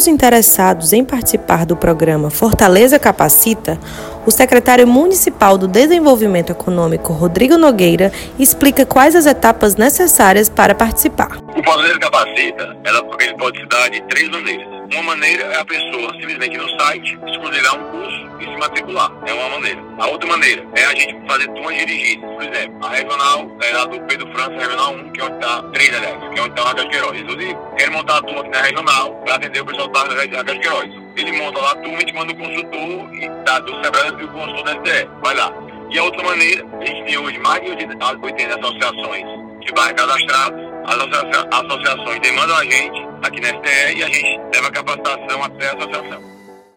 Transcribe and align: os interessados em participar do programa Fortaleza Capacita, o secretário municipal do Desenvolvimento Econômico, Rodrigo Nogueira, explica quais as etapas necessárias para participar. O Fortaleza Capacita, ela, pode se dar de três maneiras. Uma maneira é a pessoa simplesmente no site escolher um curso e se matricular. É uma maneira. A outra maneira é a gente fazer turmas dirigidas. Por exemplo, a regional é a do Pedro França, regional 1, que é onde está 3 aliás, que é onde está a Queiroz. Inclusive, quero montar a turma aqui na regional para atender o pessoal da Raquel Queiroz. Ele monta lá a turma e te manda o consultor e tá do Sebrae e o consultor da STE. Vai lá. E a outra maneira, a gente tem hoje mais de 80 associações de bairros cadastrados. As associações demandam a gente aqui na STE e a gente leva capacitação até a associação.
os 0.00 0.06
interessados 0.06 0.94
em 0.94 1.04
participar 1.04 1.66
do 1.66 1.76
programa 1.76 2.30
Fortaleza 2.30 2.98
Capacita, 2.98 3.78
o 4.24 4.30
secretário 4.30 4.86
municipal 4.86 5.58
do 5.58 5.68
Desenvolvimento 5.68 6.50
Econômico, 6.50 7.12
Rodrigo 7.12 7.58
Nogueira, 7.58 8.10
explica 8.38 8.86
quais 8.86 9.14
as 9.14 9.26
etapas 9.26 9.76
necessárias 9.76 10.48
para 10.48 10.74
participar. 10.74 11.36
O 11.36 11.62
Fortaleza 11.62 11.98
Capacita, 11.98 12.78
ela, 12.82 13.04
pode 13.38 13.60
se 13.60 13.66
dar 13.66 13.90
de 13.90 14.00
três 14.04 14.30
maneiras. 14.30 14.79
Uma 14.92 15.02
maneira 15.04 15.44
é 15.44 15.60
a 15.60 15.64
pessoa 15.64 16.12
simplesmente 16.14 16.56
no 16.56 16.68
site 16.80 17.16
escolher 17.28 17.62
um 17.74 17.90
curso 17.92 18.28
e 18.40 18.44
se 18.44 18.56
matricular. 18.56 19.12
É 19.24 19.32
uma 19.32 19.48
maneira. 19.50 19.80
A 19.98 20.06
outra 20.08 20.28
maneira 20.28 20.66
é 20.74 20.84
a 20.84 20.94
gente 20.96 21.16
fazer 21.28 21.46
turmas 21.46 21.76
dirigidas. 21.76 22.28
Por 22.28 22.42
exemplo, 22.42 22.84
a 22.84 22.90
regional 22.90 23.56
é 23.62 23.72
a 23.72 23.84
do 23.84 24.00
Pedro 24.00 24.32
França, 24.32 24.50
regional 24.50 24.94
1, 24.94 25.12
que 25.12 25.20
é 25.20 25.24
onde 25.24 25.34
está 25.36 25.62
3 25.62 25.94
aliás, 25.94 26.18
que 26.18 26.40
é 26.40 26.42
onde 26.42 26.60
está 26.60 26.70
a 26.70 26.88
Queiroz. 26.88 27.20
Inclusive, 27.20 27.56
quero 27.78 27.92
montar 27.92 28.18
a 28.18 28.22
turma 28.22 28.40
aqui 28.40 28.50
na 28.50 28.62
regional 28.62 29.14
para 29.14 29.34
atender 29.36 29.60
o 29.60 29.66
pessoal 29.66 29.88
da 29.88 30.00
Raquel 30.00 30.44
Queiroz. 30.44 30.90
Ele 31.16 31.32
monta 31.32 31.60
lá 31.60 31.70
a 31.70 31.76
turma 31.76 32.00
e 32.00 32.04
te 32.04 32.12
manda 32.12 32.32
o 32.32 32.36
consultor 32.36 33.14
e 33.14 33.30
tá 33.44 33.60
do 33.60 33.84
Sebrae 33.84 34.12
e 34.18 34.24
o 34.24 34.28
consultor 34.28 34.64
da 34.64 34.72
STE. 34.72 35.08
Vai 35.22 35.34
lá. 35.36 35.52
E 35.92 35.98
a 35.98 36.02
outra 36.02 36.22
maneira, 36.24 36.66
a 36.80 36.84
gente 36.84 37.04
tem 37.04 37.16
hoje 37.16 37.38
mais 37.38 37.60
de 37.62 37.70
80 37.70 38.58
associações 38.58 39.24
de 39.60 39.72
bairros 39.72 40.00
cadastrados. 40.00 40.60
As 40.86 41.64
associações 41.64 42.20
demandam 42.20 42.56
a 42.56 42.64
gente 42.64 43.09
aqui 43.22 43.40
na 43.40 43.48
STE 43.48 43.98
e 43.98 44.02
a 44.02 44.08
gente 44.08 44.40
leva 44.54 44.70
capacitação 44.70 45.44
até 45.44 45.68
a 45.68 45.72
associação. 45.74 46.29